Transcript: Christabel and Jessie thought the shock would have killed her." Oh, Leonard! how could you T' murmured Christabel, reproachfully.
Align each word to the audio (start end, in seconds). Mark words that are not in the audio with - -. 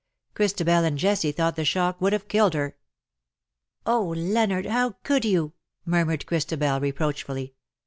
Christabel 0.33 0.83
and 0.83 0.97
Jessie 0.97 1.31
thought 1.31 1.55
the 1.55 1.63
shock 1.63 2.01
would 2.01 2.11
have 2.11 2.27
killed 2.27 2.55
her." 2.55 2.75
Oh, 3.85 4.15
Leonard! 4.17 4.65
how 4.65 4.93
could 5.03 5.25
you 5.25 5.49
T' 5.49 5.55
murmured 5.91 6.25
Christabel, 6.25 6.79
reproachfully. 6.79 7.53